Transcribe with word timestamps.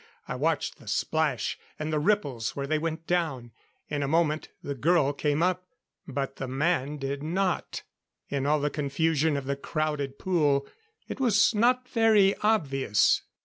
I 0.27 0.33
watched 0.35 0.77
the 0.79 0.87
splash 0.87 1.59
and 1.77 1.93
the 1.93 1.99
ripples 1.99 2.55
where 2.55 2.65
they 2.65 2.79
went 2.79 3.05
down. 3.05 3.51
In 3.87 4.01
a 4.01 4.07
moment, 4.07 4.49
the 4.63 4.73
girl 4.73 5.13
came 5.13 5.43
up 5.43 5.67
but 6.07 6.37
the 6.37 6.47
man 6.47 6.97
did 6.97 7.21
not. 7.21 7.83
In 8.27 8.47
all 8.47 8.59
the 8.59 8.71
confusion 8.71 9.37
of 9.37 9.45
the 9.45 9.55
crowded 9.55 10.17
pool, 10.17 10.67
it 11.07 11.19
was 11.19 11.53
not 11.53 11.87
very 11.87 12.33
obvious. 12.37 13.21